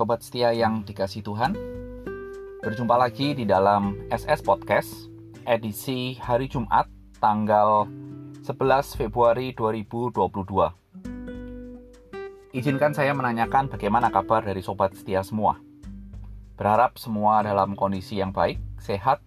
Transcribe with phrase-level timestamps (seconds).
[0.00, 1.52] Sobat setia yang dikasih Tuhan.
[2.64, 5.12] Berjumpa lagi di dalam SS Podcast
[5.44, 6.88] Edisi hari Jumat
[7.20, 7.84] tanggal
[8.40, 11.04] 11 Februari 2022
[12.56, 15.60] Izinkan saya menanyakan bagaimana kabar dari sobat setia semua.
[16.56, 19.20] Berharap semua dalam kondisi yang baik, sehat,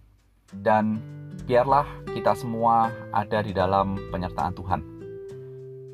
[0.58, 0.98] dan
[1.46, 4.82] biarlah kita semua ada di dalam penyertaan Tuhan.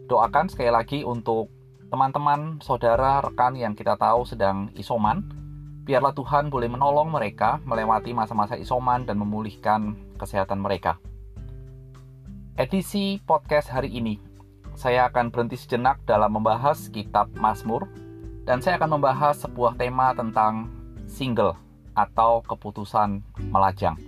[0.08, 1.59] Doakan sekali lagi untuk
[1.90, 5.26] teman-teman, saudara, rekan yang kita tahu sedang isoman,
[5.82, 11.02] biarlah Tuhan boleh menolong mereka melewati masa-masa isoman dan memulihkan kesehatan mereka.
[12.54, 14.22] Edisi podcast hari ini,
[14.78, 17.90] saya akan berhenti sejenak dalam membahas kitab Mazmur
[18.46, 20.70] dan saya akan membahas sebuah tema tentang
[21.10, 21.58] single
[21.98, 23.18] atau keputusan
[23.50, 23.98] melajang.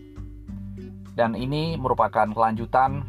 [1.19, 3.05] Dan ini merupakan kelanjutan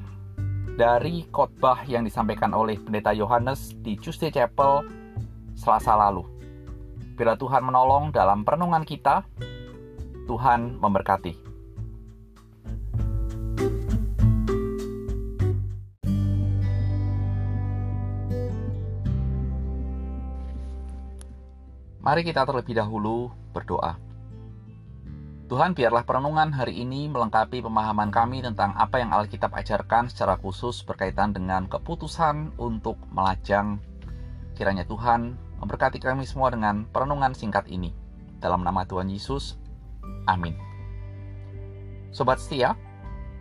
[0.73, 4.83] dari khotbah yang disampaikan oleh Pendeta Yohanes di Tuesday Chapel
[5.53, 6.25] Selasa lalu.
[7.13, 9.21] Bila Tuhan menolong dalam perenungan kita,
[10.25, 11.53] Tuhan memberkati.
[22.03, 24.12] Mari kita terlebih dahulu berdoa.
[25.43, 30.79] Tuhan, biarlah perenungan hari ini melengkapi pemahaman kami tentang apa yang Alkitab ajarkan secara khusus
[30.87, 33.75] berkaitan dengan keputusan untuk melajang.
[34.55, 37.91] Kiranya Tuhan memberkati kami semua dengan perenungan singkat ini.
[38.39, 39.59] Dalam nama Tuhan Yesus,
[40.31, 40.55] amin.
[42.15, 42.79] Sobat setia,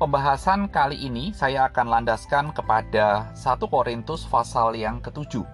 [0.03, 5.47] pembahasan kali ini saya akan landaskan kepada 1 Korintus pasal yang ketujuh.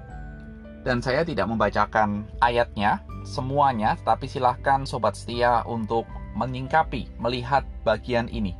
[0.80, 8.54] Dan saya tidak membacakan ayatnya semuanya, tapi silahkan sobat setia untuk menyingkapi melihat bagian ini.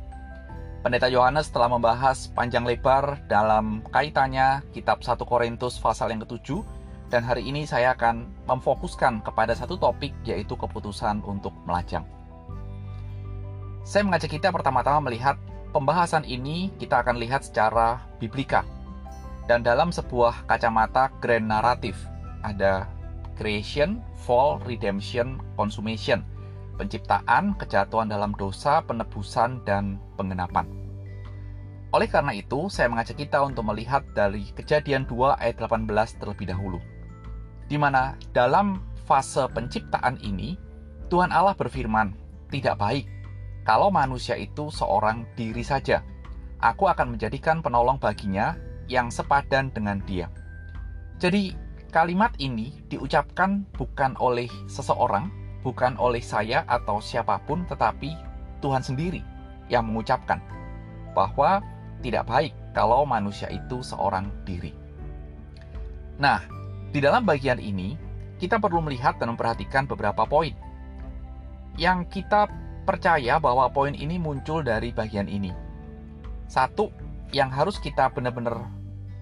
[0.83, 6.63] Pendeta Yohanes telah membahas panjang lebar dalam kaitannya kitab 1 Korintus pasal yang ketujuh
[7.11, 12.03] dan hari ini saya akan memfokuskan kepada satu topik yaitu keputusan untuk melajang.
[13.83, 15.35] Saya mengajak kita pertama-tama melihat
[15.75, 18.63] pembahasan ini kita akan lihat secara biblika
[19.51, 21.97] dan dalam sebuah kacamata grand naratif
[22.39, 22.87] ada
[23.35, 26.23] creation, fall, redemption, consummation–
[26.79, 30.63] penciptaan, kejatuhan dalam dosa, penebusan, dan pengenapan.
[31.91, 36.79] Oleh karena itu, saya mengajak kita untuk melihat dari kejadian 2 ayat 18 terlebih dahulu.
[37.67, 40.55] Di mana dalam fase penciptaan ini,
[41.11, 42.15] Tuhan Allah berfirman,
[42.47, 43.05] tidak baik
[43.69, 46.01] kalau manusia itu seorang diri saja.
[46.57, 48.57] Aku akan menjadikan penolong baginya
[48.89, 50.25] yang sepadan dengan dia.
[51.21, 51.53] Jadi,
[51.93, 55.29] kalimat ini diucapkan bukan oleh seseorang,
[55.61, 58.15] bukan oleh saya atau siapa pun, tetapi
[58.63, 59.23] Tuhan sendiri
[59.67, 60.39] yang mengucapkan
[61.15, 61.63] bahwa
[61.99, 64.71] tidak baik kalau manusia itu seorang diri.
[66.19, 66.43] Nah,
[66.91, 67.95] di dalam bagian ini,
[68.39, 70.55] kita perlu melihat dan memperhatikan beberapa poin
[71.79, 72.47] yang kita
[72.83, 75.51] percaya bahwa poin ini muncul dari bagian ini.
[76.49, 76.91] Satu,
[77.29, 78.65] yang harus kita benar-benar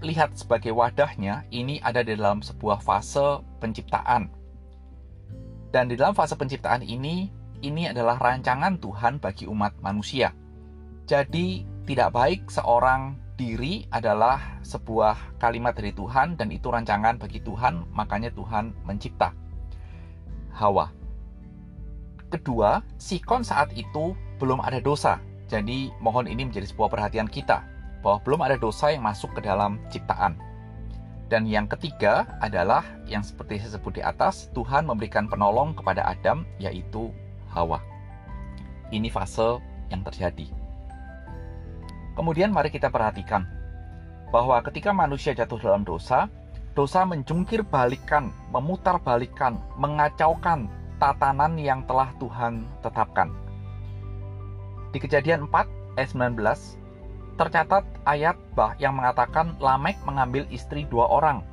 [0.01, 4.29] lihat sebagai wadahnya, ini ada di dalam sebuah fase penciptaan
[5.71, 7.27] dan di dalam fase penciptaan ini,
[7.63, 10.31] ini adalah rancangan Tuhan bagi umat manusia.
[11.07, 17.85] Jadi, tidak baik seorang diri adalah sebuah kalimat dari Tuhan dan itu rancangan bagi Tuhan,
[17.93, 19.31] makanya Tuhan mencipta
[20.57, 20.89] Hawa.
[22.27, 25.21] Kedua, Sikon saat itu belum ada dosa.
[25.47, 27.63] Jadi, mohon ini menjadi sebuah perhatian kita
[28.03, 30.35] bahwa belum ada dosa yang masuk ke dalam ciptaan.
[31.27, 36.47] Dan yang ketiga adalah yang seperti saya sebut di atas, Tuhan memberikan penolong kepada Adam
[36.55, 37.11] yaitu
[37.51, 37.83] Hawa.
[38.95, 39.59] Ini fase
[39.91, 40.47] yang terjadi.
[42.15, 43.43] Kemudian mari kita perhatikan
[44.31, 46.31] bahwa ketika manusia jatuh dalam dosa,
[46.71, 53.35] dosa menjungkir balikan, memutar balikan, mengacaukan tatanan yang telah Tuhan tetapkan.
[54.95, 56.39] Di kejadian 4 ayat 19,
[57.37, 61.45] tercatat ayat bah yang mengatakan Lamek mengambil istri dua orang.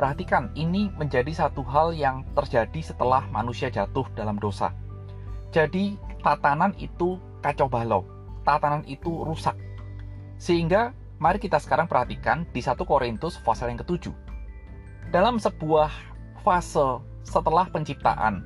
[0.00, 4.72] Perhatikan, ini menjadi satu hal yang terjadi setelah manusia jatuh dalam dosa.
[5.52, 8.02] Jadi, tatanan itu kacau balau,
[8.42, 9.54] tatanan itu rusak.
[10.40, 14.16] Sehingga, mari kita sekarang perhatikan di 1 Korintus pasal yang ketujuh.
[15.12, 15.92] Dalam sebuah
[16.40, 18.42] fase setelah penciptaan,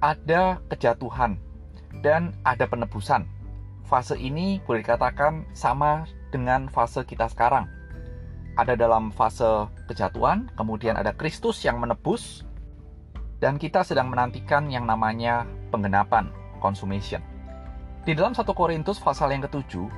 [0.00, 1.36] ada kejatuhan
[2.00, 3.28] dan ada penebusan
[3.90, 7.66] fase ini boleh dikatakan sama dengan fase kita sekarang.
[8.54, 12.46] Ada dalam fase kejatuhan, kemudian ada Kristus yang menebus,
[13.42, 15.42] dan kita sedang menantikan yang namanya
[15.74, 16.30] penggenapan,
[16.62, 17.18] consummation.
[18.06, 19.90] Di dalam 1 Korintus pasal yang ketujuh,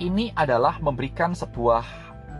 [0.00, 1.84] ini adalah memberikan sebuah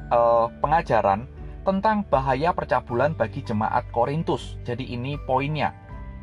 [0.09, 1.29] uh, pengajaran
[1.67, 4.57] tentang bahaya percabulan bagi jemaat Korintus.
[4.65, 5.75] Jadi ini poinnya.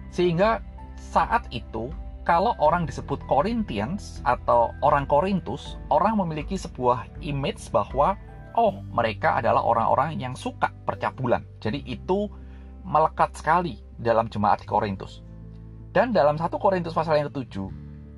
[0.10, 0.64] Sehingga
[0.96, 1.92] saat itu
[2.26, 8.18] kalau orang disebut Corinthians atau orang Korintus, orang memiliki sebuah image bahwa
[8.58, 11.46] oh, mereka adalah orang-orang yang suka percabulan.
[11.62, 12.26] Jadi itu
[12.82, 15.22] melekat sekali dalam jemaat di Korintus.
[15.94, 17.70] Dan dalam satu Korintus pasal yang ketujuh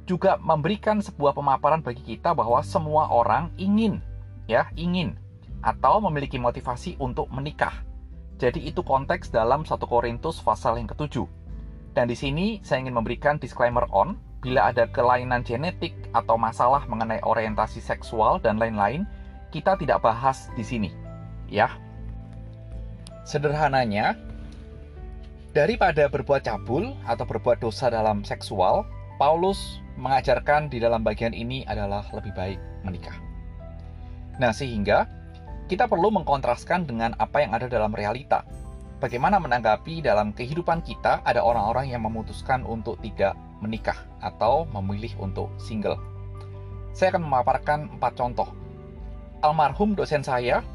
[0.07, 4.00] juga memberikan sebuah pemaparan bagi kita bahwa semua orang ingin
[4.48, 5.19] ya, ingin
[5.59, 7.83] atau memiliki motivasi untuk menikah.
[8.39, 11.36] Jadi itu konteks dalam satu Korintus pasal yang ketujuh.
[11.97, 17.17] Dan di sini saya ingin memberikan disclaimer on, bila ada kelainan genetik atau masalah mengenai
[17.25, 19.01] orientasi seksual dan lain-lain,
[19.49, 20.94] kita tidak bahas di sini.
[21.49, 21.73] Ya.
[23.25, 24.13] Sederhananya,
[25.57, 28.85] daripada berbuat cabul atau berbuat dosa dalam seksual,
[29.17, 33.17] Paulus mengajarkan di dalam bagian ini adalah lebih baik menikah.
[34.38, 35.09] Nah, sehingga
[35.65, 38.45] kita perlu mengkontraskan dengan apa yang ada dalam realita
[38.97, 45.53] bagaimana menanggapi dalam kehidupan kita ada orang-orang yang memutuskan untuk tidak menikah atau memilih untuk
[45.61, 45.97] single.
[46.94, 48.49] Saya akan memaparkan empat contoh.
[49.45, 50.65] Almarhum dosen saya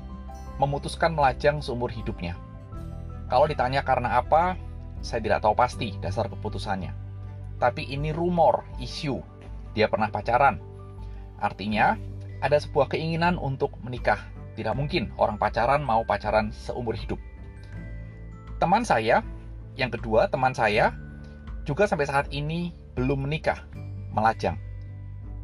[0.62, 2.38] memutuskan melajang seumur hidupnya.
[3.26, 4.54] Kalau ditanya karena apa,
[5.02, 6.94] saya tidak tahu pasti dasar keputusannya.
[7.58, 9.18] Tapi ini rumor, isu.
[9.74, 10.62] Dia pernah pacaran.
[11.42, 11.98] Artinya,
[12.38, 14.22] ada sebuah keinginan untuk menikah.
[14.54, 17.18] Tidak mungkin orang pacaran mau pacaran seumur hidup
[18.62, 19.26] teman saya,
[19.74, 20.94] yang kedua teman saya,
[21.66, 23.58] juga sampai saat ini belum menikah,
[24.14, 24.54] melajang.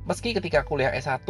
[0.06, 1.26] Meski ketika kuliah S1,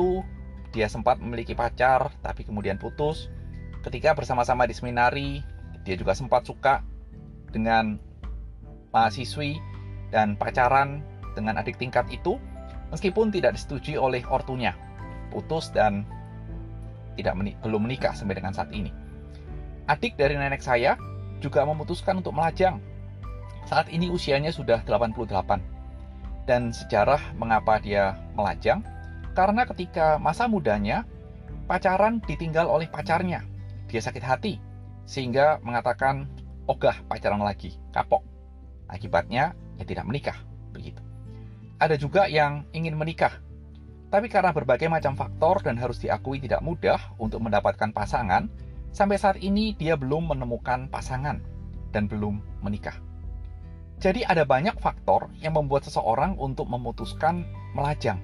[0.76, 3.32] dia sempat memiliki pacar, tapi kemudian putus.
[3.80, 5.40] Ketika bersama-sama di seminari,
[5.88, 6.84] dia juga sempat suka
[7.48, 7.96] dengan
[8.92, 9.56] mahasiswi
[10.12, 11.00] dan pacaran
[11.32, 12.36] dengan adik tingkat itu,
[12.92, 14.76] meskipun tidak disetujui oleh ortunya.
[15.32, 16.04] Putus dan
[17.16, 18.92] tidak menik belum menikah sampai dengan saat ini.
[19.88, 21.00] Adik dari nenek saya
[21.38, 22.82] juga memutuskan untuk melajang.
[23.66, 25.60] Saat ini usianya sudah 88.
[26.48, 28.80] Dan sejarah mengapa dia melajang?
[29.36, 31.04] Karena ketika masa mudanya,
[31.68, 33.44] pacaran ditinggal oleh pacarnya.
[33.86, 34.56] Dia sakit hati,
[35.04, 36.26] sehingga mengatakan,
[36.64, 38.24] ogah pacaran lagi, kapok.
[38.88, 40.36] Akibatnya, ya tidak menikah.
[40.72, 41.04] Begitu.
[41.78, 43.38] Ada juga yang ingin menikah,
[44.08, 48.48] tapi karena berbagai macam faktor dan harus diakui tidak mudah untuk mendapatkan pasangan,
[48.90, 51.40] Sampai saat ini dia belum menemukan pasangan
[51.92, 52.96] dan belum menikah.
[53.98, 57.42] Jadi ada banyak faktor yang membuat seseorang untuk memutuskan
[57.74, 58.22] melajang.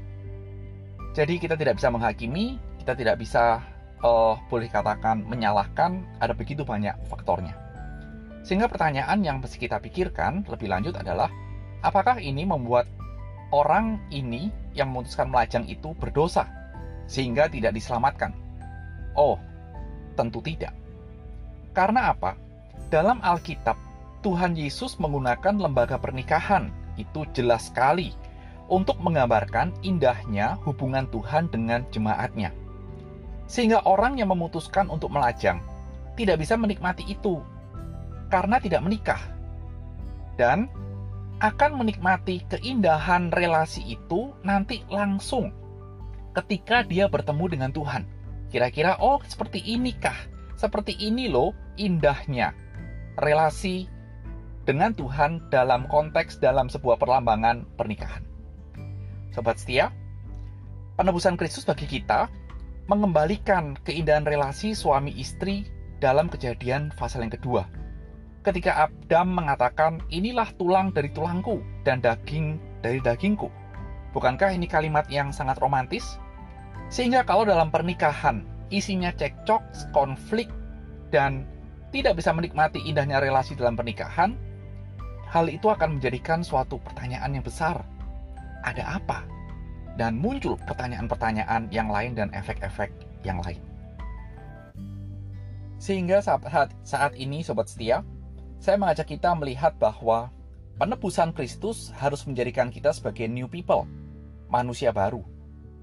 [1.14, 3.58] Jadi kita tidak bisa menghakimi, kita tidak bisa
[4.02, 7.58] uh, boleh katakan menyalahkan, ada begitu banyak faktornya.
[8.46, 11.32] Sehingga pertanyaan yang mesti kita pikirkan lebih lanjut adalah
[11.82, 12.87] apakah ini membuat
[13.50, 16.46] orang ini yang memutuskan melajang itu berdosa
[17.11, 18.31] sehingga tidak diselamatkan?
[19.16, 19.38] Oh,
[20.14, 20.75] Tentu tidak.
[21.75, 22.38] Karena apa?
[22.88, 23.75] Dalam Alkitab,
[24.22, 26.70] Tuhan Yesus menggunakan lembaga pernikahan.
[26.94, 28.14] Itu jelas sekali
[28.70, 32.55] untuk menggambarkan indahnya hubungan Tuhan dengan jemaatnya.
[33.50, 35.61] Sehingga orang yang memutuskan untuk melajang
[36.14, 37.43] tidak bisa menikmati itu
[38.31, 39.20] karena tidak menikah.
[40.38, 40.70] Dan
[41.43, 45.50] akan menikmati keindahan relasi itu nanti langsung
[46.34, 48.02] ketika dia bertemu dengan Tuhan.
[48.55, 50.14] Kira-kira, oh seperti inikah?
[50.55, 52.55] Seperti ini loh indahnya
[53.19, 53.90] relasi
[54.62, 58.23] dengan Tuhan dalam konteks dalam sebuah perlambangan pernikahan.
[59.35, 59.90] Sobat setia,
[60.95, 62.31] penebusan Kristus bagi kita
[62.87, 65.67] mengembalikan keindahan relasi suami istri
[65.99, 67.67] dalam kejadian pasal yang kedua.
[68.47, 73.50] Ketika Adam mengatakan, inilah tulang dari tulangku dan daging dari dagingku.
[74.14, 76.23] Bukankah ini kalimat yang sangat romantis?
[76.93, 80.49] Sehingga kalau dalam pernikahan isinya cekcok, konflik,
[81.12, 81.44] dan
[81.94, 84.35] tidak bisa menikmati indahnya relasi dalam pernikahan,
[85.30, 87.87] hal itu akan menjadikan suatu pertanyaan yang besar.
[88.66, 89.23] Ada apa?
[89.94, 92.90] Dan muncul pertanyaan-pertanyaan yang lain dan efek-efek
[93.23, 93.62] yang lain.
[95.78, 98.02] Sehingga saat, saat ini, Sobat Setia,
[98.59, 100.33] saya mengajak kita melihat bahwa
[100.80, 103.87] penebusan Kristus harus menjadikan kita sebagai new people,
[104.49, 105.23] manusia baru,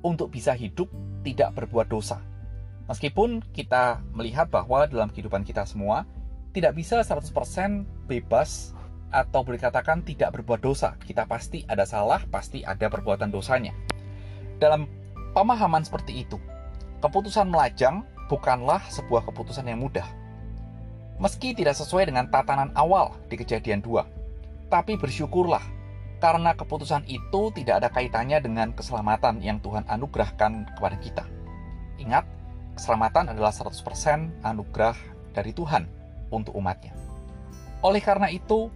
[0.01, 0.89] untuk bisa hidup
[1.21, 2.30] tidak berbuat dosa.
[2.91, 6.03] Meskipun kita melihat bahwa dalam kehidupan kita semua
[6.51, 7.31] tidak bisa 100%
[8.03, 8.75] bebas
[9.07, 10.99] atau boleh katakan tidak berbuat dosa.
[10.99, 13.71] Kita pasti ada salah, pasti ada perbuatan dosanya.
[14.59, 14.91] Dalam
[15.31, 16.35] pemahaman seperti itu,
[16.99, 20.07] keputusan melajang bukanlah sebuah keputusan yang mudah.
[21.15, 24.03] Meski tidak sesuai dengan tatanan awal di kejadian dua,
[24.67, 25.63] tapi bersyukurlah
[26.19, 31.23] karena keputusan itu tidak ada kaitannya dengan keselamatan yang Tuhan anugerahkan kepada kita.
[32.01, 32.40] Ingat,
[32.75, 34.97] keselamatan adalah 100% anugerah
[35.31, 35.87] dari Tuhan
[36.31, 36.95] untuk umatnya.
[37.81, 38.69] Oleh karena itu,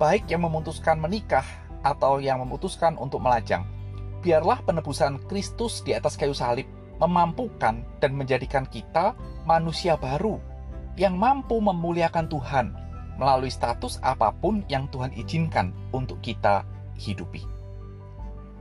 [0.00, 1.44] baik yang memutuskan menikah
[1.84, 3.66] atau yang memutuskan untuk melajang,
[4.24, 6.66] biarlah penebusan Kristus di atas kayu salib
[6.98, 9.14] memampukan dan menjadikan kita
[9.46, 10.42] manusia baru
[10.98, 12.66] yang mampu memuliakan Tuhan
[13.18, 16.66] melalui status apa pun yang Tuhan izinkan untuk kita
[16.98, 17.42] hidupi.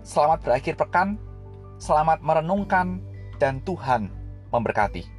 [0.06, 1.18] Selamat berakhir pekan,
[1.82, 3.02] selamat merenungkan,
[3.38, 4.10] dan Tuhan
[4.58, 5.17] memberkati.